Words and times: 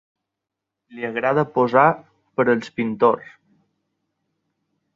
Li 0.95 1.05
agrada 1.09 1.43
posar 1.57 1.85
per 2.39 2.47
als 2.55 2.73
pintors. 2.81 3.29